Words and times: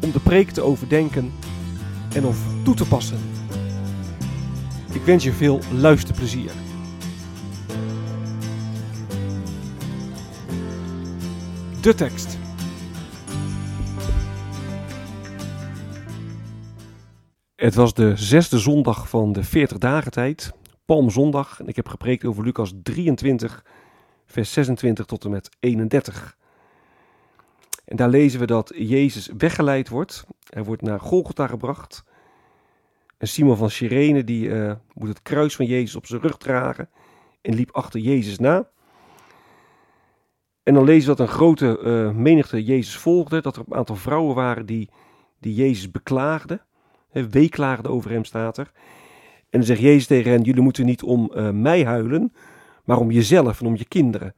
om 0.00 0.12
de 0.12 0.20
preek 0.20 0.50
te 0.50 0.62
overdenken 0.62 1.32
en 2.14 2.24
of 2.24 2.38
toe 2.64 2.74
te 2.74 2.88
passen. 2.88 3.18
Ik 4.92 5.02
wens 5.02 5.24
je 5.24 5.32
veel 5.32 5.60
luisterplezier. 5.72 6.50
De 11.80 11.94
tekst. 11.94 12.38
Het 17.54 17.74
was 17.74 17.94
de 17.94 18.16
zesde 18.16 18.58
zondag 18.58 19.08
van 19.08 19.32
de 19.32 19.44
40 19.44 19.78
dagen 19.78 20.10
tijd, 20.10 20.52
Palmzondag, 20.84 21.60
en 21.60 21.66
ik 21.66 21.76
heb 21.76 21.88
gepreekt 21.88 22.24
over 22.24 22.44
Lucas 22.44 22.72
23, 22.82 23.64
vers 24.26 24.52
26 24.52 25.04
tot 25.04 25.24
en 25.24 25.30
met 25.30 25.48
31. 25.60 26.37
En 27.88 27.96
daar 27.96 28.08
lezen 28.08 28.40
we 28.40 28.46
dat 28.46 28.72
Jezus 28.74 29.30
weggeleid 29.38 29.88
wordt. 29.88 30.24
Hij 30.48 30.64
wordt 30.64 30.82
naar 30.82 31.00
Golgotha 31.00 31.46
gebracht. 31.46 32.04
En 33.18 33.28
Simon 33.28 33.56
van 33.56 33.70
Cyrene 33.70 34.24
die 34.24 34.48
uh, 34.48 34.72
moet 34.94 35.08
het 35.08 35.22
kruis 35.22 35.56
van 35.56 35.66
Jezus 35.66 35.96
op 35.96 36.06
zijn 36.06 36.20
rug 36.20 36.36
dragen 36.36 36.88
en 37.40 37.54
liep 37.54 37.70
achter 37.70 38.00
Jezus 38.00 38.38
na. 38.38 38.68
En 40.62 40.74
dan 40.74 40.84
lezen 40.84 41.10
we 41.10 41.16
dat 41.16 41.28
een 41.28 41.34
grote 41.34 41.80
uh, 41.82 42.10
menigte 42.10 42.64
Jezus 42.64 42.96
volgde, 42.96 43.40
dat 43.40 43.56
er 43.56 43.62
een 43.66 43.76
aantal 43.76 43.96
vrouwen 43.96 44.34
waren 44.34 44.66
die, 44.66 44.90
die 45.38 45.54
Jezus 45.54 45.90
beklaagden, 45.90 46.60
hè, 47.10 47.28
weeklaagden 47.28 47.90
over 47.90 48.10
hem 48.10 48.24
staat 48.24 48.58
er. 48.58 48.70
En 49.50 49.58
dan 49.58 49.64
zegt 49.64 49.80
Jezus 49.80 50.06
tegen 50.06 50.30
hen, 50.30 50.42
jullie 50.42 50.62
moeten 50.62 50.86
niet 50.86 51.02
om 51.02 51.30
uh, 51.34 51.50
mij 51.50 51.84
huilen, 51.84 52.32
maar 52.84 52.98
om 52.98 53.10
jezelf 53.10 53.60
en 53.60 53.66
om 53.66 53.76
je 53.76 53.84
kinderen. 53.84 54.34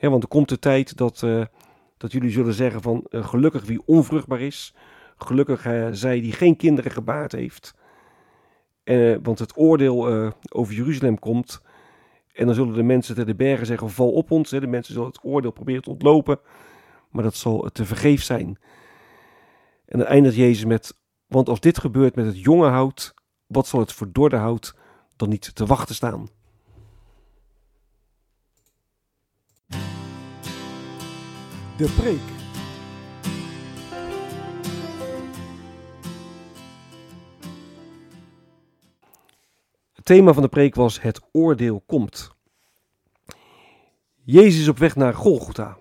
Want 0.00 0.22
er 0.22 0.28
komt 0.28 0.48
de 0.48 0.58
tijd 0.58 0.96
dat, 0.96 1.24
dat 1.98 2.12
jullie 2.12 2.30
zullen 2.30 2.54
zeggen 2.54 2.82
van 2.82 3.06
gelukkig 3.10 3.64
wie 3.64 3.82
onvruchtbaar 3.86 4.40
is, 4.40 4.74
gelukkig 5.16 5.62
zij 5.90 6.20
die 6.20 6.32
geen 6.32 6.56
kinderen 6.56 6.90
gebaard 6.90 7.32
heeft. 7.32 7.74
Uh, 8.84 9.16
want 9.22 9.38
het 9.38 9.56
oordeel 9.56 10.32
over 10.48 10.74
Jeruzalem 10.74 11.18
komt. 11.18 11.62
En 12.32 12.46
dan 12.46 12.54
zullen 12.54 12.74
de 12.74 12.82
mensen 12.82 13.14
ter 13.14 13.26
de 13.26 13.34
bergen 13.34 13.66
zeggen: 13.66 13.90
val 13.90 14.10
op 14.10 14.30
ons. 14.30 14.50
Hè. 14.50 14.60
De 14.60 14.66
mensen 14.66 14.92
zullen 14.92 15.08
het 15.08 15.24
oordeel 15.24 15.50
proberen 15.50 15.82
te 15.82 15.90
ontlopen. 15.90 16.40
Maar 17.10 17.22
dat 17.22 17.34
zal 17.34 17.68
te 17.72 17.84
vergeef 17.84 18.22
zijn. 18.22 18.58
En 19.84 19.98
dan 19.98 20.06
eindigt 20.06 20.36
Jezus 20.36 20.64
met: 20.64 20.94
Want 21.26 21.48
als 21.48 21.60
dit 21.60 21.78
gebeurt 21.78 22.14
met 22.14 22.26
het 22.26 22.40
jonge 22.40 22.68
hout, 22.68 23.14
wat 23.46 23.66
zal 23.66 23.80
het 23.80 23.92
verdorde 23.92 24.36
hout 24.36 24.74
dan 25.16 25.28
niet 25.28 25.54
te 25.54 25.66
wachten 25.66 25.94
staan? 25.94 26.28
De 31.78 31.94
preek. 31.96 32.20
thema 40.02 40.32
van 40.32 40.42
de 40.42 40.48
preek 40.48 40.74
was 40.74 41.00
Het 41.00 41.20
oordeel 41.32 41.82
komt. 41.86 42.30
Jezus 44.24 44.60
is 44.60 44.68
op 44.68 44.78
weg 44.78 44.96
naar 44.96 45.14
Golgotha. 45.14 45.78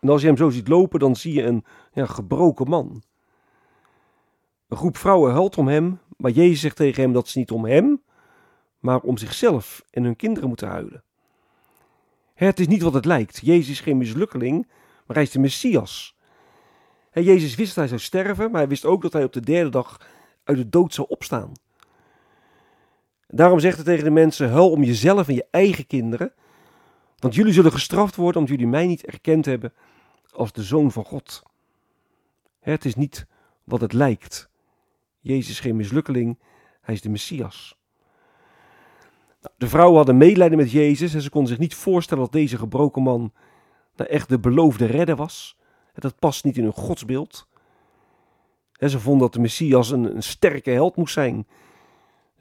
En 0.00 0.08
als 0.08 0.20
je 0.20 0.26
hem 0.26 0.36
zo 0.36 0.50
ziet 0.50 0.68
lopen, 0.68 0.98
dan 1.00 1.16
zie 1.16 1.34
je 1.34 1.42
een 1.42 1.64
ja, 1.92 2.06
gebroken 2.06 2.68
man. 2.68 3.02
Een 4.68 4.76
groep 4.76 4.96
vrouwen 4.96 5.32
huilt 5.32 5.58
om 5.58 5.68
hem, 5.68 6.00
maar 6.16 6.30
Jezus 6.30 6.60
zegt 6.60 6.76
tegen 6.76 7.02
hem 7.02 7.12
dat 7.12 7.28
ze 7.28 7.38
niet 7.38 7.50
om 7.50 7.64
hem, 7.64 8.02
maar 8.78 9.00
om 9.00 9.18
zichzelf 9.18 9.84
en 9.90 10.04
hun 10.04 10.16
kinderen 10.16 10.48
moeten 10.48 10.68
huilen. 10.68 11.04
Het 12.34 12.60
is 12.60 12.66
niet 12.66 12.82
wat 12.82 12.94
het 12.94 13.04
lijkt. 13.04 13.40
Jezus 13.42 13.68
is 13.68 13.80
geen 13.80 13.98
mislukkeling, 13.98 14.66
maar 15.06 15.16
hij 15.16 15.24
is 15.24 15.30
de 15.30 15.38
Messias. 15.38 16.16
Jezus 17.12 17.54
wist 17.54 17.68
dat 17.68 17.76
hij 17.76 17.88
zou 17.88 18.00
sterven, 18.00 18.50
maar 18.50 18.60
hij 18.60 18.68
wist 18.68 18.84
ook 18.84 19.02
dat 19.02 19.12
hij 19.12 19.24
op 19.24 19.32
de 19.32 19.40
derde 19.40 19.70
dag 19.70 20.00
uit 20.44 20.56
de 20.56 20.68
dood 20.68 20.94
zou 20.94 21.08
opstaan. 21.08 21.52
Daarom 23.26 23.60
zegt 23.60 23.76
hij 23.76 23.84
tegen 23.84 24.04
de 24.04 24.10
mensen: 24.10 24.50
huil 24.50 24.70
om 24.70 24.82
jezelf 24.82 25.28
en 25.28 25.34
je 25.34 25.46
eigen 25.50 25.86
kinderen, 25.86 26.32
want 27.18 27.34
jullie 27.34 27.52
zullen 27.52 27.72
gestraft 27.72 28.16
worden 28.16 28.40
omdat 28.40 28.56
jullie 28.56 28.72
mij 28.72 28.86
niet 28.86 29.06
erkend 29.06 29.44
hebben 29.44 29.72
als 30.30 30.52
de 30.52 30.62
zoon 30.62 30.92
van 30.92 31.04
God. 31.04 31.42
Het 32.60 32.84
is 32.84 32.94
niet 32.94 33.26
wat 33.64 33.80
het 33.80 33.92
lijkt. 33.92 34.50
Jezus 35.20 35.50
is 35.50 35.60
geen 35.60 35.76
mislukkeling, 35.76 36.38
hij 36.80 36.94
is 36.94 37.00
de 37.00 37.08
Messias. 37.08 37.76
Nou, 39.40 39.54
de 39.56 39.68
vrouwen 39.68 39.96
hadden 39.96 40.16
medelijden 40.16 40.58
met 40.58 40.70
Jezus 40.70 41.14
en 41.14 41.22
ze 41.22 41.30
konden 41.30 41.50
zich 41.50 41.58
niet 41.58 41.74
voorstellen 41.74 42.22
dat 42.22 42.32
deze 42.32 42.58
gebroken 42.58 43.02
man 43.02 43.32
nou 43.96 44.10
echt 44.10 44.28
de 44.28 44.38
beloofde 44.38 44.86
redder 44.86 45.16
was. 45.16 45.56
Dat 45.94 46.18
past 46.18 46.44
niet 46.44 46.56
in 46.56 46.62
hun 46.62 46.72
godsbeeld. 46.72 47.46
ze 48.78 49.00
vonden 49.00 49.20
dat 49.20 49.32
de 49.32 49.40
Messias 49.40 49.90
een, 49.90 50.16
een 50.16 50.22
sterke 50.22 50.70
held 50.70 50.96
moest 50.96 51.12
zijn 51.14 51.46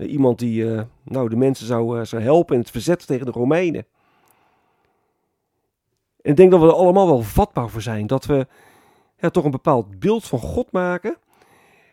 eh, 0.01 0.11
iemand 0.11 0.39
die 0.39 0.63
uh, 0.63 0.81
nou, 1.03 1.29
de 1.29 1.35
mensen 1.35 1.65
zou, 1.65 1.99
uh, 1.99 2.05
zou 2.05 2.21
helpen 2.21 2.55
in 2.55 2.61
het 2.61 2.71
verzet 2.71 3.07
tegen 3.07 3.25
de 3.25 3.31
Romeinen. 3.31 3.85
En 6.21 6.31
ik 6.31 6.35
denk 6.35 6.51
dat 6.51 6.59
we 6.59 6.65
er 6.65 6.73
allemaal 6.73 7.07
wel 7.07 7.21
vatbaar 7.21 7.69
voor 7.69 7.81
zijn. 7.81 8.07
Dat 8.07 8.25
we 8.25 8.47
toch 9.31 9.43
een 9.43 9.51
bepaald 9.51 9.99
beeld 9.99 10.27
van 10.27 10.39
God 10.39 10.71
maken. 10.71 11.17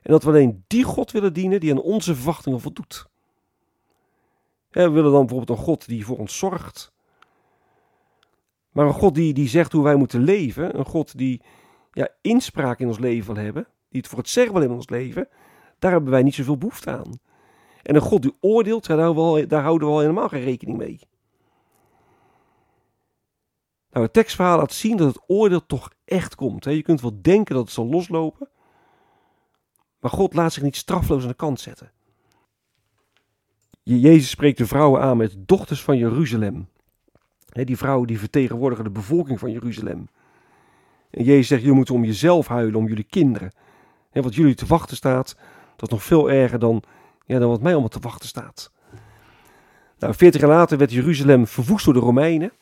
En 0.02 0.12
dat 0.12 0.22
we 0.22 0.30
alleen 0.30 0.64
die 0.66 0.84
God 0.84 1.10
willen 1.10 1.32
dienen 1.32 1.60
die 1.60 1.70
aan 1.70 1.80
onze 1.80 2.14
verwachtingen 2.14 2.60
voldoet. 2.60 3.06
We 4.70 4.90
willen 4.90 5.12
dan 5.12 5.26
bijvoorbeeld 5.26 5.58
een 5.58 5.64
God 5.64 5.86
die 5.86 6.04
voor 6.04 6.19
ons 6.19 6.38
zorgt. 6.38 6.92
Maar 8.78 8.86
een 8.86 8.92
God 8.92 9.14
die, 9.14 9.32
die 9.32 9.48
zegt 9.48 9.72
hoe 9.72 9.82
wij 9.82 9.94
moeten 9.96 10.22
leven. 10.22 10.78
Een 10.78 10.84
God 10.84 11.18
die 11.18 11.42
ja, 11.92 12.08
inspraak 12.20 12.78
in 12.78 12.86
ons 12.86 12.98
leven 12.98 13.34
wil 13.34 13.44
hebben. 13.44 13.66
Die 13.88 14.00
het 14.00 14.10
voor 14.10 14.18
het 14.18 14.28
zeggen 14.28 14.54
wil 14.54 14.62
in 14.62 14.70
ons 14.70 14.88
leven. 14.88 15.28
Daar 15.78 15.90
hebben 15.90 16.10
wij 16.10 16.22
niet 16.22 16.34
zoveel 16.34 16.58
behoefte 16.58 16.90
aan. 16.90 17.18
En 17.82 17.94
een 17.94 18.00
God 18.00 18.22
die 18.22 18.36
oordeelt, 18.40 18.86
daar 18.86 18.98
houden, 18.98 19.24
we 19.24 19.28
al, 19.28 19.48
daar 19.48 19.62
houden 19.62 19.88
we 19.88 19.94
al 19.94 20.00
helemaal 20.00 20.28
geen 20.28 20.42
rekening 20.42 20.78
mee. 20.78 20.98
Nou, 23.90 24.04
het 24.04 24.12
tekstverhaal 24.12 24.58
laat 24.58 24.72
zien 24.72 24.96
dat 24.96 25.14
het 25.14 25.22
oordeel 25.26 25.66
toch 25.66 25.92
echt 26.04 26.34
komt. 26.34 26.64
Hè. 26.64 26.70
Je 26.70 26.82
kunt 26.82 27.00
wel 27.00 27.19
denken 27.22 27.54
dat 27.54 27.64
het 27.64 27.74
zal 27.74 27.86
loslopen, 27.86 28.48
maar 30.00 30.10
God 30.10 30.34
laat 30.34 30.52
zich 30.52 30.62
niet 30.62 30.76
strafloos 30.76 31.22
aan 31.22 31.28
de 31.28 31.34
kant 31.34 31.60
zetten. 31.60 31.92
Jezus 33.82 34.31
spreekt 34.31 34.58
de 34.58 34.66
vrouwen 34.66 35.00
aan 35.00 35.16
met 35.16 35.36
dochters 35.38 35.82
van 35.82 35.96
Jeruzalem. 35.98 36.69
Die 37.64 37.76
vrouwen 37.76 38.06
die 38.06 38.19
vertegenwoordigen 38.19 38.84
de 38.84 38.90
bevolking 38.90 39.38
van 39.38 39.50
Jeruzalem. 39.50 40.08
En 41.10 41.25
Jezus 41.25 41.46
zegt, 41.46 41.60
jullie 41.60 41.76
moeten 41.76 41.94
om 41.94 42.05
jezelf 42.05 42.49
huilen, 42.49 42.75
om 42.75 42.88
jullie 42.88 43.06
kinderen. 43.10 43.52
wat 44.12 44.34
jullie 44.34 44.55
te 44.55 44.66
wachten 44.66 44.96
staat, 44.96 45.37
dat 45.76 45.88
is 45.88 45.94
nog 45.94 46.02
veel 46.02 46.31
erger 46.31 46.58
dan 46.58 46.82
ja, 47.26 47.38
dan 47.38 47.49
wat 47.49 47.62
mij 47.62 47.72
allemaal 47.72 47.88
te 47.88 48.00
wachten 48.00 48.28
staat. 48.28 48.72
Nou, 49.99 50.14
40 50.14 50.40
jaar 50.40 50.50
later 50.50 50.78
werd 50.78 50.93
Jeruzalem 50.93 51.46
verwoest 51.46 51.84
door 51.84 51.94
de 51.94 52.00
Romeinen. 52.00 52.52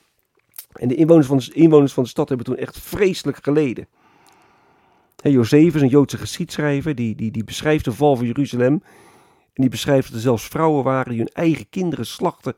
En 0.73 0.89
de 0.89 0.95
inwoners 0.95 1.27
van 1.27 1.37
de, 1.37 1.53
inwoners 1.53 1.93
van 1.93 2.03
de 2.03 2.09
stad 2.09 2.29
hebben 2.29 2.47
toen 2.47 2.57
echt 2.57 2.81
vreselijk 2.81 3.39
geleden. 3.43 3.89
He, 5.23 5.29
Josephus, 5.29 5.81
een 5.81 5.89
Joodse 5.89 6.19
geschiedschrijver, 6.19 6.95
die, 6.95 7.15
die, 7.15 7.31
die 7.31 7.45
beschrijft 7.45 7.85
de 7.85 7.93
val 7.93 8.17
van 8.17 8.27
Jeruzalem. 8.27 8.83
En 9.53 9.63
die 9.63 9.69
beschrijft 9.71 10.07
dat 10.07 10.17
er 10.17 10.23
zelfs 10.23 10.49
vrouwen 10.49 10.85
waren 10.85 11.11
die 11.11 11.19
hun 11.19 11.33
eigen 11.33 11.69
kinderen 11.69 12.07
slachten 12.07 12.57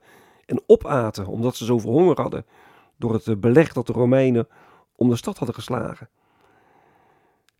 en 0.48 0.62
opaten, 0.66 1.26
omdat 1.26 1.56
ze 1.56 1.64
zoveel 1.64 1.90
honger 1.90 2.20
hadden. 2.20 2.46
Door 2.96 3.12
het 3.12 3.40
beleg 3.40 3.72
dat 3.72 3.86
de 3.86 3.92
Romeinen 3.92 4.48
om 4.96 5.08
de 5.08 5.16
stad 5.16 5.36
hadden 5.38 5.54
geslagen. 5.56 6.08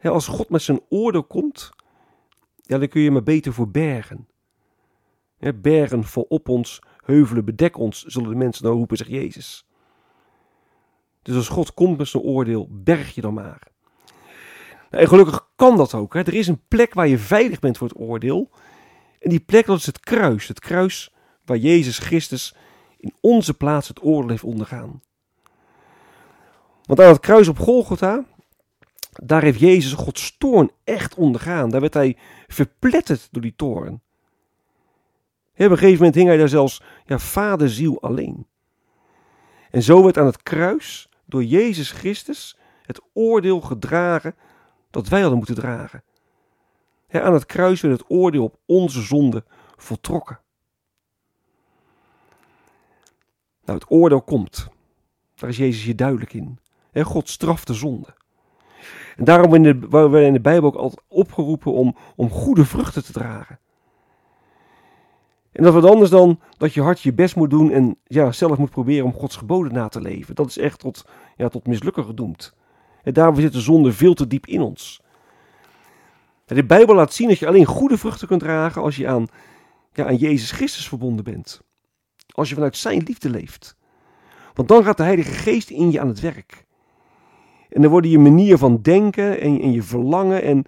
als 0.02 0.26
God 0.26 0.48
met 0.50 0.62
zijn 0.62 0.80
oordeel 0.88 1.24
komt, 1.24 1.70
dan 2.56 2.88
kun 2.88 3.00
je 3.00 3.10
maar 3.10 3.22
beter 3.22 3.52
voor 3.52 3.70
bergen. 3.70 4.28
bergen 5.54 6.04
voor 6.04 6.24
op 6.28 6.48
ons, 6.48 6.82
heuvelen 7.04 7.44
bedek 7.44 7.78
ons, 7.78 8.04
zullen 8.04 8.30
de 8.30 8.36
mensen 8.36 8.62
dan 8.62 8.76
roepen, 8.76 8.96
zegt 8.96 9.10
Jezus. 9.10 9.66
Dus 11.22 11.36
als 11.36 11.48
God 11.48 11.74
komt 11.74 11.98
met 11.98 12.08
zijn 12.08 12.22
oordeel, 12.22 12.68
berg 12.70 13.14
je 13.14 13.20
dan 13.20 13.34
maar. 13.34 13.68
Nou, 14.90 15.02
en 15.02 15.08
gelukkig 15.08 15.48
kan 15.56 15.76
dat 15.76 15.94
ook. 15.94 16.14
Hè. 16.14 16.20
Er 16.20 16.34
is 16.34 16.48
een 16.48 16.62
plek 16.68 16.94
waar 16.94 17.08
je 17.08 17.18
veilig 17.18 17.58
bent 17.58 17.78
voor 17.78 17.88
het 17.88 17.98
oordeel. 17.98 18.50
En 19.20 19.30
die 19.30 19.40
plek, 19.40 19.66
dat 19.66 19.78
is 19.78 19.86
het 19.86 20.00
kruis. 20.00 20.48
Het 20.48 20.60
kruis 20.60 21.12
waar 21.44 21.56
Jezus 21.56 21.98
Christus 21.98 22.54
in 22.98 23.14
onze 23.20 23.54
plaats 23.54 23.88
het 23.88 24.02
oordeel 24.02 24.30
heeft 24.30 24.44
ondergaan. 24.44 25.02
Want 26.84 27.00
aan 27.00 27.08
het 27.08 27.20
kruis 27.20 27.48
op 27.48 27.58
Golgotha, 27.58 28.24
daar 29.10 29.42
heeft 29.42 29.60
Jezus 29.60 29.92
Gods 29.92 30.36
toorn 30.38 30.70
echt 30.84 31.14
ondergaan. 31.14 31.70
Daar 31.70 31.80
werd 31.80 31.94
hij 31.94 32.16
verpletterd 32.46 33.28
door 33.30 33.42
die 33.42 33.54
toorn. 33.56 34.00
Op 35.52 35.64
een 35.64 35.78
gegeven 35.78 35.96
moment 35.96 36.14
hing 36.14 36.28
hij 36.28 36.36
daar 36.36 36.48
zelfs 36.48 36.82
ja, 37.04 37.18
vaderziel 37.18 38.02
alleen. 38.02 38.46
En 39.70 39.82
zo 39.82 40.02
werd 40.02 40.18
aan 40.18 40.26
het 40.26 40.42
kruis 40.42 41.08
door 41.24 41.44
Jezus 41.44 41.90
Christus 41.90 42.58
het 42.82 43.00
oordeel 43.12 43.60
gedragen 43.60 44.34
dat 44.90 45.08
wij 45.08 45.20
hadden 45.20 45.38
moeten 45.38 45.54
dragen. 45.54 46.02
aan 47.10 47.32
het 47.32 47.46
kruis 47.46 47.80
werd 47.80 47.98
het 47.98 48.10
oordeel 48.10 48.44
op 48.44 48.58
onze 48.66 49.02
zonde 49.02 49.44
voltrokken. 49.76 50.40
Nou, 53.68 53.80
het 53.80 53.90
oordeel 53.90 54.22
komt. 54.22 54.68
Daar 55.34 55.48
is 55.48 55.56
Jezus 55.56 55.84
je 55.84 55.94
duidelijk 55.94 56.32
in. 56.32 56.58
God 56.94 57.28
straft 57.28 57.66
de 57.66 57.74
zonde. 57.74 58.06
En 59.16 59.24
daarom 59.24 59.50
worden 59.90 60.10
we 60.10 60.22
in 60.22 60.32
de 60.32 60.40
Bijbel 60.40 60.68
ook 60.68 60.76
altijd 60.76 61.02
opgeroepen 61.08 61.72
om, 61.72 61.96
om 62.16 62.30
goede 62.30 62.64
vruchten 62.64 63.04
te 63.04 63.12
dragen. 63.12 63.58
En 65.52 65.62
dat 65.62 65.72
wat 65.74 65.84
anders 65.84 66.10
dan 66.10 66.40
dat 66.56 66.74
je 66.74 66.82
hart 66.82 67.00
je 67.00 67.12
best 67.12 67.36
moet 67.36 67.50
doen 67.50 67.70
en 67.70 67.96
ja, 68.04 68.32
zelf 68.32 68.58
moet 68.58 68.70
proberen 68.70 69.04
om 69.04 69.12
Gods 69.12 69.36
geboden 69.36 69.72
na 69.72 69.88
te 69.88 70.00
leven. 70.00 70.34
Dat 70.34 70.46
is 70.46 70.58
echt 70.58 70.78
tot, 70.78 71.04
ja, 71.36 71.48
tot 71.48 71.66
mislukken 71.66 72.04
gedoemd. 72.04 72.54
En 73.02 73.12
daarom 73.12 73.36
zit 73.36 73.52
de 73.52 73.60
zonde 73.60 73.92
veel 73.92 74.14
te 74.14 74.26
diep 74.26 74.46
in 74.46 74.60
ons. 74.60 75.00
De 76.44 76.64
Bijbel 76.64 76.94
laat 76.94 77.12
zien 77.12 77.28
dat 77.28 77.38
je 77.38 77.46
alleen 77.46 77.64
goede 77.64 77.98
vruchten 77.98 78.28
kunt 78.28 78.40
dragen 78.40 78.82
als 78.82 78.96
je 78.96 79.08
aan, 79.08 79.26
ja, 79.92 80.06
aan 80.06 80.16
Jezus 80.16 80.50
Christus 80.50 80.88
verbonden 80.88 81.24
bent. 81.24 81.66
Als 82.38 82.48
je 82.48 82.54
vanuit 82.54 82.76
Zijn 82.76 83.02
liefde 83.02 83.30
leeft. 83.30 83.76
Want 84.54 84.68
dan 84.68 84.84
gaat 84.84 84.96
de 84.96 85.02
Heilige 85.02 85.32
Geest 85.32 85.70
in 85.70 85.90
je 85.90 86.00
aan 86.00 86.08
het 86.08 86.20
werk. 86.20 86.64
En 87.68 87.82
dan 87.82 87.90
worden 87.90 88.10
je 88.10 88.18
manier 88.18 88.58
van 88.58 88.82
denken 88.82 89.40
en, 89.40 89.60
en 89.60 89.72
je 89.72 89.82
verlangen 89.82 90.42
en 90.42 90.64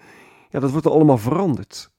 ja, 0.50 0.60
dat 0.60 0.70
wordt 0.70 0.86
er 0.86 0.92
allemaal 0.92 1.18
veranderd. 1.18 1.90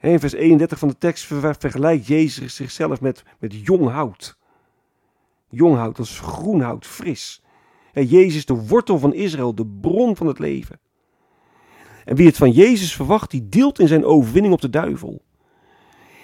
In 0.00 0.20
vers 0.20 0.32
31 0.32 0.78
van 0.78 0.88
de 0.88 0.98
tekst 0.98 1.24
vergelijkt 1.58 2.06
Jezus 2.06 2.54
zichzelf 2.54 3.00
met, 3.00 3.22
met 3.38 3.54
jong 3.54 3.88
hout. 3.88 4.38
Jong 5.48 5.76
hout, 5.76 5.96
dat 5.96 6.06
is 6.06 6.20
groen 6.20 6.60
hout, 6.60 6.86
fris. 6.86 7.42
Jezus, 7.92 8.46
de 8.46 8.66
wortel 8.66 8.98
van 8.98 9.14
Israël, 9.14 9.54
de 9.54 9.66
bron 9.66 10.16
van 10.16 10.26
het 10.26 10.38
leven. 10.38 10.80
En 12.04 12.16
wie 12.16 12.26
het 12.26 12.36
van 12.36 12.50
Jezus 12.50 12.96
verwacht, 12.96 13.30
die 13.30 13.48
deelt 13.48 13.78
in 13.78 13.88
zijn 13.88 14.04
overwinning 14.04 14.54
op 14.54 14.60
de 14.60 14.70
duivel. 14.70 15.24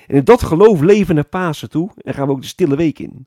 En 0.06 0.16
in 0.16 0.24
dat 0.24 0.42
geloof 0.42 0.80
leven 0.80 1.14
naar 1.14 1.24
Pasen 1.24 1.70
toe 1.70 1.90
en 1.96 2.14
gaan 2.14 2.26
we 2.26 2.32
ook 2.32 2.40
de 2.40 2.46
stille 2.46 2.76
week 2.76 2.98
in. 2.98 3.26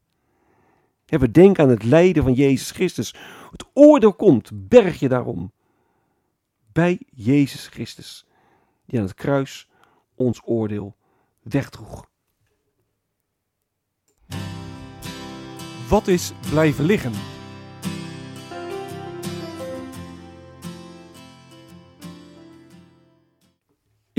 we 1.05 1.31
denken 1.31 1.63
aan 1.63 1.69
het 1.69 1.83
lijden 1.83 2.23
van 2.23 2.33
Jezus 2.33 2.71
Christus. 2.71 3.15
Het 3.51 3.65
oordeel 3.73 4.13
komt, 4.13 4.67
berg 4.67 4.99
je 4.99 5.09
daarom. 5.09 5.51
Bij 6.71 6.99
Jezus 7.09 7.67
Christus, 7.67 8.25
die 8.85 8.99
aan 8.99 9.05
het 9.05 9.13
kruis 9.13 9.69
ons 10.15 10.41
oordeel 10.43 10.95
wegdroeg. 11.41 12.09
Wat 15.89 16.07
is 16.07 16.31
blijven 16.49 16.85
liggen? 16.85 17.34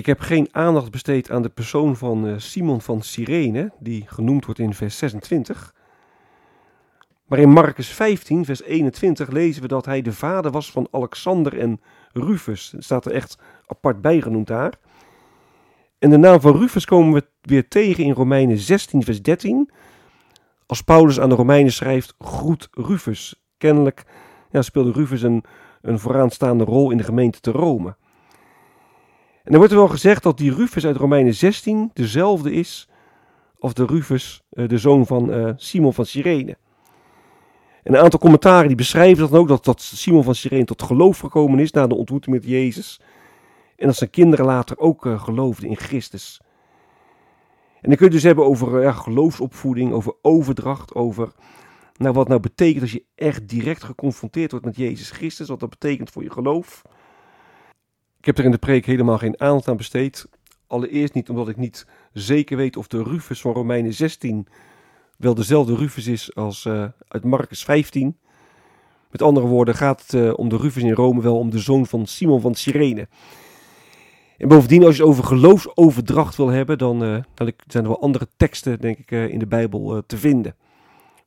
Ik 0.06 0.18
heb 0.18 0.26
geen 0.26 0.48
aandacht 0.50 0.90
besteed 0.90 1.30
aan 1.30 1.42
de 1.42 1.48
persoon 1.48 1.96
van 1.96 2.26
eh, 2.26 2.34
Simon 2.36 2.80
van 2.80 3.02
Cyrene, 3.02 3.72
die 3.78 4.04
genoemd 4.06 4.44
wordt 4.44 4.60
in 4.60 4.74
vers 4.74 4.98
26. 4.98 5.74
Maar 7.26 7.38
in 7.38 7.50
Marcus 7.50 7.88
15, 7.88 8.44
vers 8.44 8.62
21 8.62 9.30
lezen 9.30 9.62
we 9.62 9.68
dat 9.68 9.84
hij 9.84 10.02
de 10.02 10.12
vader 10.12 10.50
was 10.50 10.70
van 10.70 10.88
Alexander 10.90 11.58
en 11.58 11.80
Rufus. 12.12 12.70
Dat 12.70 12.84
staat 12.84 13.04
er 13.04 13.12
echt 13.12 13.38
apart 13.66 14.00
bij 14.00 14.20
genoemd 14.20 14.46
daar. 14.46 14.78
En 15.98 16.10
de 16.10 16.16
naam 16.16 16.40
van 16.40 16.56
Rufus 16.56 16.84
komen 16.84 17.12
we 17.12 17.26
weer 17.40 17.68
tegen 17.68 18.04
in 18.04 18.12
Romeinen 18.12 18.58
16, 18.58 19.02
vers 19.02 19.22
13. 19.22 19.70
Als 20.66 20.82
Paulus 20.82 21.20
aan 21.20 21.28
de 21.28 21.34
Romeinen 21.34 21.72
schrijft, 21.72 22.14
groet 22.18 22.68
Rufus. 22.70 23.42
Kennelijk 23.58 24.04
ja, 24.50 24.62
speelde 24.62 24.92
Rufus 24.92 25.22
een, 25.22 25.44
een 25.82 25.98
vooraanstaande 25.98 26.64
rol 26.64 26.90
in 26.90 26.96
de 26.96 27.04
gemeente 27.04 27.40
te 27.40 27.50
Rome. 27.50 27.96
En 29.46 29.52
er 29.52 29.58
wordt 29.58 29.72
er 29.72 29.78
wel 29.78 29.88
gezegd 29.88 30.22
dat 30.22 30.38
die 30.38 30.54
Rufus 30.54 30.86
uit 30.86 30.96
Romeinen 30.96 31.34
16 31.34 31.90
dezelfde 31.92 32.52
is 32.52 32.88
als 33.58 33.74
de 33.74 33.86
Rufus, 33.86 34.42
eh, 34.50 34.68
de 34.68 34.78
zoon 34.78 35.06
van 35.06 35.32
eh, 35.32 35.52
Simon 35.56 35.92
van 35.92 36.06
Cyrene. 36.06 36.56
En 37.82 37.94
een 37.94 38.00
aantal 38.00 38.18
commentaren 38.18 38.66
die 38.66 38.76
beschrijven 38.76 39.18
dat 39.18 39.30
dan 39.30 39.40
ook, 39.40 39.64
dat, 39.64 39.80
Simon 39.82 40.24
van 40.24 40.34
Cyrene 40.34 40.64
tot 40.64 40.82
geloof 40.82 41.18
gekomen 41.18 41.58
is 41.58 41.70
na 41.70 41.86
de 41.86 41.94
ontmoeting 41.94 42.34
met 42.34 42.44
Jezus. 42.44 43.00
En 43.76 43.86
dat 43.86 43.96
zijn 43.96 44.10
kinderen 44.10 44.46
later 44.46 44.78
ook 44.78 45.06
uh, 45.06 45.22
geloofden 45.22 45.68
in 45.68 45.76
Christus. 45.76 46.40
En 47.80 47.88
dan 47.88 47.96
kun 47.96 48.06
je 48.06 48.12
dus 48.12 48.22
hebben 48.22 48.44
over 48.44 48.82
ja, 48.82 48.92
geloofsopvoeding, 48.92 49.92
over 49.92 50.14
overdracht, 50.22 50.94
over 50.94 51.32
nou, 51.96 52.14
wat 52.14 52.28
nou 52.28 52.40
betekent 52.40 52.82
als 52.82 52.92
je 52.92 53.04
echt 53.14 53.48
direct 53.48 53.84
geconfronteerd 53.84 54.50
wordt 54.50 54.66
met 54.66 54.76
Jezus 54.76 55.10
Christus, 55.10 55.48
wat 55.48 55.60
dat 55.60 55.70
betekent 55.70 56.10
voor 56.10 56.22
je 56.22 56.30
geloof. 56.30 56.82
Ik 58.26 58.36
heb 58.36 58.44
er 58.44 58.50
in 58.50 58.56
de 58.56 58.66
preek 58.66 58.86
helemaal 58.86 59.18
geen 59.18 59.40
aandacht 59.40 59.68
aan 59.68 59.76
besteed. 59.76 60.28
Allereerst 60.66 61.14
niet 61.14 61.30
omdat 61.30 61.48
ik 61.48 61.56
niet 61.56 61.86
zeker 62.12 62.56
weet 62.56 62.76
of 62.76 62.86
de 62.86 63.02
Rufus 63.02 63.40
van 63.40 63.52
Romeinen 63.52 63.94
16 63.94 64.46
wel 65.18 65.34
dezelfde 65.34 65.74
Rufus 65.74 66.06
is 66.06 66.34
als 66.34 66.64
uh, 66.64 66.84
uit 67.08 67.24
Marcus 67.24 67.64
15. 67.64 68.16
Met 69.10 69.22
andere 69.22 69.46
woorden 69.46 69.74
gaat 69.74 70.00
het 70.00 70.12
uh, 70.12 70.32
om 70.38 70.48
de 70.48 70.56
Rufus 70.56 70.82
in 70.82 70.92
Rome 70.92 71.22
wel 71.22 71.38
om 71.38 71.50
de 71.50 71.58
zoon 71.58 71.86
van 71.86 72.06
Simon 72.06 72.40
van 72.40 72.54
Cyrene. 72.54 73.08
En 74.38 74.48
bovendien, 74.48 74.84
als 74.84 74.96
je 74.96 75.02
het 75.02 75.10
over 75.10 75.24
geloofsoverdracht 75.24 76.36
wil 76.36 76.48
hebben, 76.48 76.78
dan, 76.78 77.02
uh, 77.02 77.22
dan 77.34 77.52
zijn 77.66 77.84
er 77.84 77.90
wel 77.90 78.02
andere 78.02 78.28
teksten, 78.36 78.80
denk 78.80 78.98
ik, 78.98 79.10
in 79.10 79.38
de 79.38 79.46
Bijbel 79.46 80.02
te 80.06 80.16
vinden. 80.16 80.56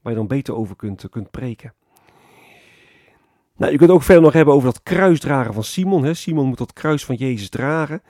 Waar 0.02 0.14
je 0.14 0.20
dan 0.20 0.28
beter 0.28 0.56
over 0.56 0.76
kunt, 0.76 1.10
kunt 1.10 1.32
preken. 1.32 1.74
Nou, 3.60 3.72
je 3.72 3.78
kunt 3.78 3.90
ook 3.90 4.04
verder 4.04 4.24
nog 4.24 4.34
hebben 4.34 4.54
over 4.54 4.72
dat 4.72 4.84
kruisdragen 4.84 5.54
van 5.54 5.64
Simon. 5.64 6.04
Hè. 6.04 6.14
Simon 6.14 6.48
moet 6.48 6.58
dat 6.58 6.74
kruis 6.74 7.06
van 7.06 7.16
Jezus 7.16 7.50
dragen. 7.50 8.02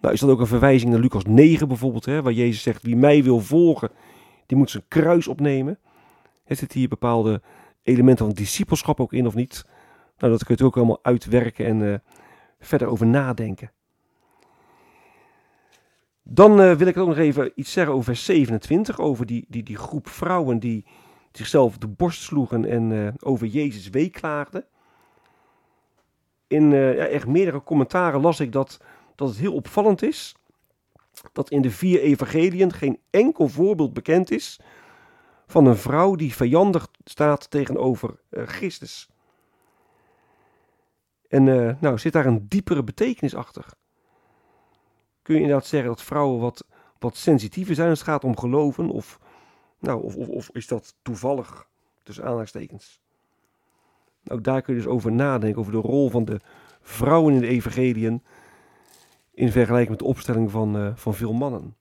Nou, 0.00 0.14
is 0.14 0.20
dat 0.20 0.30
ook 0.30 0.40
een 0.40 0.46
verwijzing 0.46 0.90
naar 0.90 1.00
Lucas 1.00 1.24
9 1.24 1.68
bijvoorbeeld, 1.68 2.04
hè, 2.04 2.22
waar 2.22 2.32
Jezus 2.32 2.62
zegt: 2.62 2.82
Wie 2.82 2.96
mij 2.96 3.22
wil 3.22 3.40
volgen, 3.40 3.90
die 4.46 4.56
moet 4.56 4.70
zijn 4.70 4.84
kruis 4.88 5.28
opnemen. 5.28 5.78
Er 6.44 6.56
zitten 6.56 6.78
hier 6.78 6.88
bepaalde 6.88 7.42
elementen 7.82 8.26
van 8.26 8.34
discipelschap 8.34 9.00
ook 9.00 9.12
in 9.12 9.26
of 9.26 9.34
niet? 9.34 9.66
Nou, 10.18 10.32
dat 10.32 10.44
kun 10.44 10.56
je 10.58 10.64
ook 10.64 10.76
allemaal 10.76 10.98
uitwerken 11.02 11.66
en 11.66 11.80
uh, 11.80 11.94
verder 12.60 12.88
over 12.88 13.06
nadenken. 13.06 13.70
Dan 16.22 16.60
uh, 16.60 16.72
wil 16.72 16.86
ik 16.86 16.96
ook 16.96 17.08
nog 17.08 17.18
even 17.18 17.52
iets 17.54 17.72
zeggen 17.72 17.92
over 17.92 18.04
vers 18.04 18.24
27, 18.24 19.00
over 19.00 19.26
die, 19.26 19.44
die, 19.48 19.62
die 19.62 19.76
groep 19.76 20.08
vrouwen 20.08 20.58
die 20.58 20.84
zichzelf 21.36 21.78
de 21.78 21.88
borst 21.88 22.22
sloegen 22.22 22.64
en 22.64 22.90
uh, 22.90 23.08
over 23.20 23.46
Jezus 23.46 23.88
weeklaagden. 23.88 24.66
In 26.46 26.70
uh, 26.70 26.96
ja, 26.96 27.04
echt 27.04 27.26
meerdere 27.26 27.62
commentaren 27.62 28.20
las 28.20 28.40
ik 28.40 28.52
dat, 28.52 28.80
dat 29.14 29.28
het 29.28 29.38
heel 29.38 29.54
opvallend 29.54 30.02
is 30.02 30.36
dat 31.32 31.50
in 31.50 31.62
de 31.62 31.70
vier 31.70 32.00
evangeliën 32.00 32.72
geen 32.72 33.00
enkel 33.10 33.48
voorbeeld 33.48 33.92
bekend 33.92 34.30
is 34.30 34.60
van 35.46 35.66
een 35.66 35.76
vrouw 35.76 36.14
die 36.14 36.34
vijandig 36.34 36.88
staat 37.04 37.50
tegenover 37.50 38.20
uh, 38.30 38.46
Christus. 38.46 39.08
En 41.28 41.44
nou, 41.80 41.98
zit 41.98 42.12
daar 42.12 42.26
een 42.26 42.48
diepere 42.48 42.84
betekenis 42.84 43.34
achter? 43.34 43.66
Kun 45.22 45.34
je 45.34 45.40
inderdaad 45.40 45.66
zeggen 45.66 45.88
dat 45.88 46.02
vrouwen 46.02 46.40
wat, 46.40 46.66
wat 46.98 47.16
sensitiever 47.16 47.74
zijn 47.74 47.88
als 47.88 47.98
het 47.98 48.08
gaat 48.08 48.24
om 48.24 48.38
geloven? 48.38 48.90
Of 48.90 49.18
nou, 49.84 50.02
of, 50.02 50.16
of, 50.16 50.28
of 50.28 50.50
is 50.52 50.66
dat 50.66 50.94
toevallig, 51.02 51.68
tussen 52.02 52.24
aanhalingstekens? 52.24 53.00
Nou, 54.22 54.40
daar 54.40 54.62
kun 54.62 54.74
je 54.74 54.80
dus 54.80 54.90
over 54.90 55.12
nadenken, 55.12 55.60
over 55.60 55.72
de 55.72 55.78
rol 55.78 56.10
van 56.10 56.24
de 56.24 56.40
vrouwen 56.80 57.34
in 57.34 57.40
de 57.40 57.46
evangeliën 57.46 58.22
in 59.34 59.52
vergelijking 59.52 59.90
met 59.90 59.98
de 59.98 60.04
opstelling 60.04 60.50
van, 60.50 60.76
uh, 60.76 60.90
van 60.94 61.14
veel 61.14 61.32
mannen. 61.32 61.76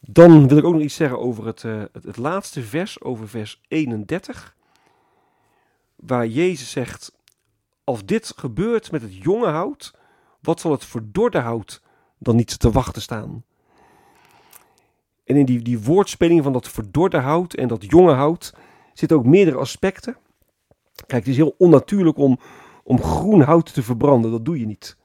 Dan 0.00 0.48
wil 0.48 0.58
ik 0.58 0.64
ook 0.64 0.72
nog 0.72 0.82
iets 0.82 0.94
zeggen 0.94 1.18
over 1.18 1.46
het, 1.46 1.62
uh, 1.62 1.82
het, 1.92 2.04
het, 2.04 2.16
laatste 2.16 2.62
vers, 2.62 3.00
over 3.00 3.28
vers 3.28 3.60
31. 3.68 4.56
waar 5.96 6.26
Jezus 6.26 6.70
zegt: 6.70 7.16
Als 7.84 8.04
dit 8.04 8.32
gebeurt 8.36 8.90
met 8.90 9.02
het 9.02 9.16
jonge 9.16 9.48
hout, 9.48 9.94
wat 10.40 10.60
zal 10.60 10.70
het 10.70 10.84
verdorde 10.84 11.38
hout 11.38 11.82
dan 12.18 12.36
niet 12.36 12.58
te 12.58 12.70
wachten 12.70 13.02
staan? 13.02 13.44
En 15.30 15.36
in 15.36 15.44
die, 15.44 15.62
die 15.62 15.80
woordspeling 15.80 16.42
van 16.42 16.52
dat 16.52 16.68
verdorde 16.68 17.18
hout 17.18 17.54
en 17.54 17.68
dat 17.68 17.84
jonge 17.90 18.12
hout 18.12 18.54
zitten 18.92 19.16
ook 19.16 19.24
meerdere 19.24 19.56
aspecten. 19.56 20.16
Kijk, 20.94 21.24
het 21.24 21.28
is 21.28 21.36
heel 21.36 21.54
onnatuurlijk 21.58 22.16
om, 22.16 22.38
om 22.84 23.02
groen 23.02 23.40
hout 23.40 23.74
te 23.74 23.82
verbranden. 23.82 24.30
Dat 24.30 24.44
doe 24.44 24.60
je 24.60 24.66
niet. 24.66 24.96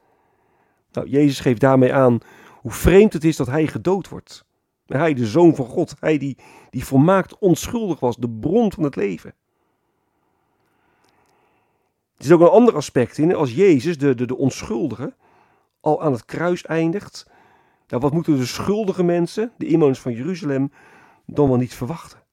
Nou, 0.92 1.08
Jezus 1.08 1.40
geeft 1.40 1.60
daarmee 1.60 1.94
aan 1.94 2.18
hoe 2.60 2.70
vreemd 2.70 3.12
het 3.12 3.24
is 3.24 3.36
dat 3.36 3.46
hij 3.46 3.66
gedood 3.66 4.08
wordt. 4.08 4.44
Hij, 4.86 5.14
de 5.14 5.26
zoon 5.26 5.54
van 5.54 5.66
God, 5.66 5.94
hij 6.00 6.18
die, 6.18 6.38
die 6.70 6.84
volmaakt 6.84 7.38
onschuldig 7.38 8.00
was, 8.00 8.16
de 8.16 8.30
bron 8.30 8.72
van 8.72 8.82
het 8.82 8.96
leven. 8.96 9.34
Er 12.16 12.24
is 12.24 12.32
ook 12.32 12.40
een 12.40 12.46
ander 12.48 12.74
aspect 12.74 13.18
in. 13.18 13.34
Als 13.34 13.54
Jezus, 13.54 13.98
de, 13.98 14.14
de, 14.14 14.26
de 14.26 14.36
onschuldige, 14.36 15.14
al 15.80 16.02
aan 16.02 16.12
het 16.12 16.24
kruis 16.24 16.64
eindigt. 16.64 17.26
Nou, 17.86 18.02
wat 18.02 18.12
moeten 18.12 18.36
de 18.36 18.46
schuldige 18.46 19.02
mensen, 19.02 19.52
de 19.58 19.66
inwoners 19.66 20.00
van 20.00 20.12
Jeruzalem, 20.12 20.72
dan 21.26 21.48
wel 21.48 21.56
niet 21.56 21.74
verwachten? 21.74 22.24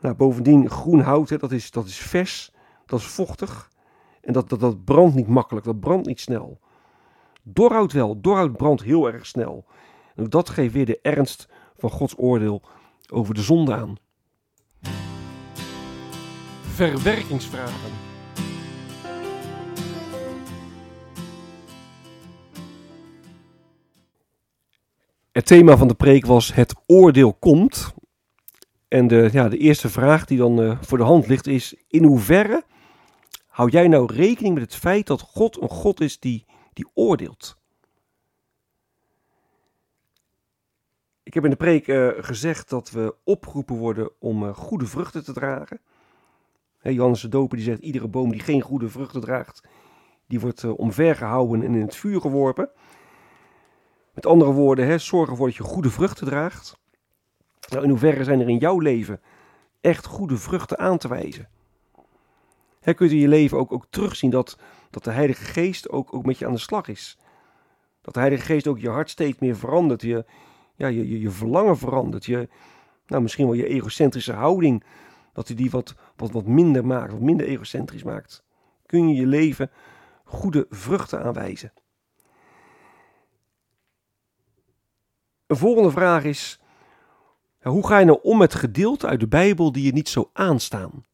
Nou, 0.00 0.14
bovendien, 0.14 0.70
groen 0.70 1.00
hout, 1.00 1.28
hè, 1.28 1.36
dat, 1.36 1.52
is, 1.52 1.70
dat 1.70 1.86
is 1.86 1.98
vers, 1.98 2.52
dat 2.86 2.98
is 3.00 3.06
vochtig. 3.06 3.70
En 4.20 4.32
dat, 4.32 4.48
dat, 4.48 4.60
dat 4.60 4.84
brandt 4.84 5.14
niet 5.14 5.28
makkelijk, 5.28 5.66
dat 5.66 5.80
brandt 5.80 6.06
niet 6.06 6.20
snel. 6.20 6.60
Dorhout 7.42 7.92
wel, 7.92 8.20
dorhout 8.20 8.56
brandt 8.56 8.82
heel 8.82 9.12
erg 9.12 9.26
snel. 9.26 9.64
En 10.14 10.30
dat 10.30 10.50
geeft 10.50 10.72
weer 10.72 10.86
de 10.86 10.98
ernst 11.00 11.48
van 11.76 11.90
Gods 11.90 12.18
oordeel 12.18 12.62
over 13.12 13.34
de 13.34 13.42
zonde 13.42 13.74
aan. 13.74 13.96
Verwerkingsvragen. 16.62 18.11
Het 25.32 25.46
thema 25.46 25.76
van 25.76 25.88
de 25.88 25.94
preek 25.94 26.26
was 26.26 26.54
het 26.54 26.74
oordeel 26.86 27.34
komt. 27.34 27.94
En 28.88 29.06
de, 29.08 29.28
ja, 29.32 29.48
de 29.48 29.58
eerste 29.58 29.88
vraag 29.88 30.24
die 30.24 30.38
dan 30.38 30.60
uh, 30.60 30.82
voor 30.82 30.98
de 30.98 31.04
hand 31.04 31.26
ligt 31.26 31.46
is: 31.46 31.74
in 31.88 32.04
hoeverre 32.04 32.64
hou 33.46 33.70
jij 33.70 33.88
nou 33.88 34.14
rekening 34.14 34.54
met 34.54 34.62
het 34.62 34.74
feit 34.74 35.06
dat 35.06 35.20
God 35.20 35.62
een 35.62 35.68
God 35.68 36.00
is 36.00 36.18
die, 36.18 36.44
die 36.72 36.90
oordeelt? 36.94 37.58
Ik 41.22 41.34
heb 41.34 41.44
in 41.44 41.50
de 41.50 41.56
preek 41.56 41.86
uh, 41.86 42.08
gezegd 42.16 42.68
dat 42.68 42.90
we 42.90 43.14
opgeroepen 43.24 43.76
worden 43.76 44.10
om 44.18 44.42
uh, 44.42 44.54
goede 44.54 44.86
vruchten 44.86 45.24
te 45.24 45.32
dragen. 45.32 45.80
Johannes 46.82 47.20
de 47.20 47.28
Doper 47.28 47.56
die 47.56 47.66
zegt: 47.66 47.80
iedere 47.80 48.08
boom 48.08 48.30
die 48.30 48.40
geen 48.40 48.60
goede 48.60 48.88
vruchten 48.88 49.20
draagt, 49.20 49.68
die 50.26 50.40
wordt 50.40 50.64
omvergehouden 50.64 51.62
en 51.62 51.74
in 51.74 51.80
het 51.80 51.96
vuur 51.96 52.20
geworpen. 52.20 52.70
Met 54.12 54.26
andere 54.26 54.52
woorden, 54.52 54.86
he, 54.86 54.98
zorg 54.98 55.30
ervoor 55.30 55.46
dat 55.46 55.56
je 55.56 55.62
goede 55.62 55.90
vruchten 55.90 56.26
draagt. 56.26 56.78
Nou, 57.68 57.82
in 57.82 57.90
hoeverre 57.90 58.24
zijn 58.24 58.40
er 58.40 58.48
in 58.48 58.58
jouw 58.58 58.78
leven 58.78 59.20
echt 59.80 60.06
goede 60.06 60.36
vruchten 60.36 60.78
aan 60.78 60.98
te 60.98 61.08
wijzen? 61.08 61.48
Kun 62.94 63.08
je 63.08 63.18
je 63.18 63.28
leven 63.28 63.58
ook, 63.58 63.72
ook 63.72 63.86
terugzien 63.90 64.30
dat, 64.30 64.58
dat 64.90 65.04
de 65.04 65.10
Heilige 65.10 65.44
Geest 65.44 65.90
ook, 65.90 66.14
ook 66.14 66.24
met 66.24 66.38
je 66.38 66.46
aan 66.46 66.52
de 66.52 66.58
slag 66.58 66.88
is. 66.88 67.18
Dat 68.00 68.14
de 68.14 68.20
Heilige 68.20 68.44
Geest 68.44 68.66
ook 68.66 68.78
je 68.78 68.88
hart 68.88 69.10
steeds 69.10 69.38
meer 69.38 69.56
verandert. 69.56 70.02
Je, 70.02 70.24
ja, 70.74 70.86
je, 70.86 71.08
je, 71.08 71.20
je 71.20 71.30
verlangen 71.30 71.78
verandert. 71.78 72.24
Je, 72.24 72.48
nou, 73.06 73.22
misschien 73.22 73.46
wel 73.46 73.54
je 73.54 73.66
egocentrische 73.66 74.32
houding. 74.32 74.84
Dat 75.32 75.46
hij 75.46 75.56
die 75.56 75.70
wat, 75.70 75.94
wat, 76.16 76.30
wat 76.30 76.46
minder 76.46 76.86
maakt, 76.86 77.12
wat 77.12 77.20
minder 77.20 77.46
egocentrisch 77.46 78.02
maakt. 78.02 78.44
Kun 78.86 79.08
je 79.08 79.14
je 79.14 79.26
leven 79.26 79.70
goede 80.24 80.66
vruchten 80.68 81.22
aanwijzen. 81.22 81.72
Een 85.52 85.58
volgende 85.58 85.90
vraag 85.90 86.24
is: 86.24 86.60
hoe 87.62 87.86
ga 87.86 87.98
je 87.98 88.04
nou 88.04 88.18
om 88.22 88.38
met 88.38 88.54
gedeelten 88.54 89.08
uit 89.08 89.20
de 89.20 89.28
Bijbel 89.28 89.72
die 89.72 89.84
je 89.84 89.92
niet 89.92 90.08
zo 90.08 90.30
aanstaan? 90.32 91.04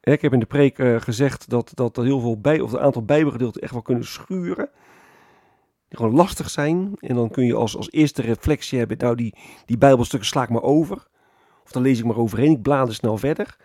Ik 0.00 0.20
heb 0.20 0.32
in 0.32 0.40
de 0.40 0.46
preek 0.46 0.78
uh, 0.78 1.00
gezegd 1.00 1.50
dat, 1.50 1.70
dat 1.74 1.96
er 1.96 2.04
heel 2.04 2.20
veel 2.20 2.40
bij, 2.40 2.60
of 2.60 2.72
een 2.72 2.78
aantal 2.80 3.04
Bijbelgedeelten 3.04 3.62
echt 3.62 3.72
wel 3.72 3.82
kunnen 3.82 4.04
schuren. 4.04 4.70
Die 5.88 5.98
gewoon 5.98 6.14
lastig 6.14 6.50
zijn. 6.50 6.96
En 6.98 7.14
dan 7.14 7.30
kun 7.30 7.44
je 7.44 7.54
als, 7.54 7.76
als 7.76 7.90
eerste 7.90 8.22
reflectie 8.22 8.78
hebben: 8.78 8.98
nou, 8.98 9.14
die, 9.14 9.34
die 9.64 9.78
Bijbelstukken 9.78 10.28
sla 10.28 10.42
ik 10.42 10.50
maar 10.50 10.62
over. 10.62 11.06
Of 11.64 11.70
dan 11.70 11.82
lees 11.82 11.98
ik 11.98 12.04
maar 12.04 12.16
overheen, 12.16 12.52
ik 12.52 12.62
blader 12.62 12.94
snel 12.94 13.18
verder. 13.18 13.56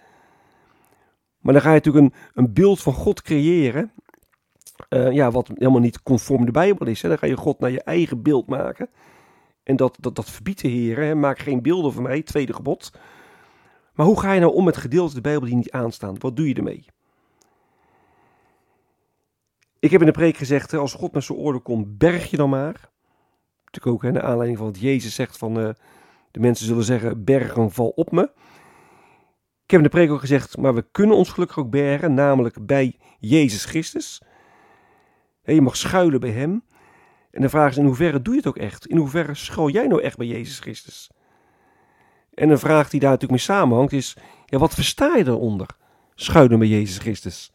Maar 1.40 1.54
dan 1.54 1.62
ga 1.62 1.70
je 1.74 1.76
natuurlijk 1.76 2.06
een, 2.06 2.14
een 2.34 2.54
beeld 2.54 2.82
van 2.82 2.94
God 2.94 3.22
creëren. 3.22 3.92
Uh, 4.90 5.12
ja, 5.12 5.32
wat 5.32 5.48
helemaal 5.54 5.80
niet 5.80 6.04
conform 6.04 6.46
de 6.46 6.52
Bijbel 6.52 6.88
is. 6.88 7.02
Hè. 7.02 7.10
Dan 7.10 7.18
ga 7.18 7.28
je 7.28 7.38
God 7.38 7.60
naar 7.60 7.72
je 7.72 7.82
eigen 7.82 8.22
beeld 8.22 8.48
maken. 8.48 8.90
En 9.64 9.76
dat, 9.76 9.98
dat, 10.00 10.16
dat 10.16 10.30
verbiedt 10.30 10.62
de 10.62 10.68
Heer. 10.68 10.98
Hè. 10.98 11.16
Maak 11.16 11.40
geen 11.40 11.62
beelden 11.62 11.94
van 11.94 12.04
mij, 12.04 12.22
tweede 12.22 12.54
gebod. 12.54 12.92
Maar 13.94 14.06
hoe 14.06 14.20
ga 14.20 14.34
je 14.34 14.40
nou 14.40 14.54
om 14.54 14.64
met 14.64 14.78
gedeelten 14.78 15.16
de 15.16 15.22
Bijbel 15.22 15.48
die 15.48 15.56
niet 15.56 15.72
aanstaan? 15.72 16.16
Wat 16.20 16.36
doe 16.36 16.48
je 16.48 16.56
ermee? 16.56 16.86
Ik 19.80 19.92
heb 19.92 20.00
in 20.00 20.08
de 20.08 20.14
preek 20.14 20.38
gezegd, 20.38 20.74
als 20.74 20.94
God 20.94 21.14
met 21.14 21.24
zijn 21.24 21.38
orde 21.38 21.60
komt, 21.60 21.98
berg 21.98 22.30
je 22.30 22.38
dan 22.38 22.50
maar. 22.50 22.90
Natuurlijk 23.66 23.96
ook 23.96 24.02
hè, 24.02 24.12
naar 24.12 24.24
aanleiding 24.24 24.58
van 24.58 24.68
wat 24.68 24.80
Jezus 24.80 25.16
zegt 25.16 25.38
van... 25.38 25.60
Uh, 25.60 25.70
de 26.34 26.40
mensen 26.40 26.66
zullen 26.66 26.84
zeggen, 26.84 27.24
bergen 27.24 27.72
val 27.72 27.90
op 27.90 28.12
me. 28.12 28.22
Ik 29.64 29.72
heb 29.72 29.80
in 29.80 29.84
de 29.84 29.90
preek 29.90 30.12
ook 30.12 30.20
gezegd, 30.20 30.58
maar 30.58 30.74
we 30.74 30.86
kunnen 30.92 31.18
ons 31.18 31.30
gelukkig 31.30 31.58
ook 31.58 31.70
bergen, 31.70 32.14
namelijk 32.14 32.66
bij 32.66 33.00
Jezus 33.20 33.66
Christus. 33.66 34.22
Je 35.44 35.62
mag 35.62 35.78
schuilen 35.78 36.20
bij 36.20 36.30
Hem. 36.30 36.64
En 37.32 37.42
de 37.42 37.50
vraag 37.50 37.72
is, 37.72 37.78
in 37.78 37.86
hoeverre 37.86 38.22
doe 38.22 38.34
je 38.34 38.40
het 38.40 38.50
ook 38.50 38.58
echt? 38.58 38.86
In 38.86 38.98
hoeverre 38.98 39.34
schuil 39.34 39.70
jij 39.70 39.88
nou 39.88 40.02
echt 40.02 40.18
bij 40.18 40.28
Jezus 40.28 40.60
Christus? 40.60 41.10
En 42.34 42.50
een 42.50 42.60
vraag 42.60 42.90
die 42.90 43.00
daar 43.00 43.12
natuurlijk 43.12 43.40
mee 43.40 43.58
samenhangt 43.58 43.94
is, 43.94 44.18
ja, 44.46 44.58
wat 44.58 44.74
versta 44.74 45.16
je 45.16 45.26
eronder? 45.26 45.68
Schuilen 46.16 46.60
bij 46.60 46.68
Jezus 46.68 46.98
Christus. 46.98 47.52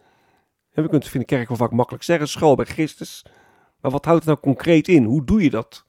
We 0.82 0.82
kunnen 0.82 1.00
het 1.00 1.14
in 1.14 1.20
de 1.20 1.26
kerk 1.26 1.48
wel 1.48 1.56
vaak 1.56 1.70
makkelijk 1.70 2.04
zeggen, 2.04 2.28
schuil 2.28 2.54
bij 2.54 2.64
Christus. 2.64 3.24
Maar 3.80 3.90
wat 3.90 4.04
houdt 4.04 4.24
het 4.24 4.28
nou 4.28 4.40
concreet 4.40 4.88
in? 4.88 5.04
Hoe 5.04 5.24
doe 5.24 5.42
je 5.42 5.50
dat? 5.50 5.86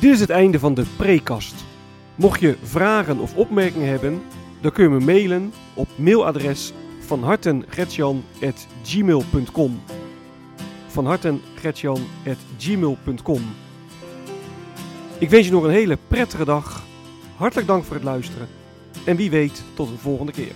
Dit 0.00 0.12
is 0.12 0.20
het 0.20 0.30
einde 0.30 0.58
van 0.58 0.74
de 0.74 0.86
prekast. 0.96 1.64
Mocht 2.14 2.40
je 2.40 2.56
vragen 2.62 3.18
of 3.18 3.36
opmerkingen 3.36 3.88
hebben, 3.88 4.22
dan 4.60 4.72
kun 4.72 4.84
je 4.84 4.90
me 4.90 5.04
mailen 5.04 5.52
op 5.74 5.88
mailadres 5.98 6.72
van 7.10 7.22
hartengretjan.gmail.com 7.22 9.80
van 10.86 11.06
hartengretjan.gmail.com 11.06 13.42
Ik 15.18 15.30
wens 15.30 15.46
je 15.46 15.52
nog 15.52 15.64
een 15.64 15.70
hele 15.70 15.98
prettige 16.08 16.44
dag. 16.44 16.82
Hartelijk 17.36 17.68
dank 17.68 17.84
voor 17.84 17.94
het 17.94 18.04
luisteren. 18.04 18.48
En 19.04 19.16
wie 19.16 19.30
weet 19.30 19.62
tot 19.74 19.88
een 19.88 19.98
volgende 19.98 20.32
keer. 20.32 20.52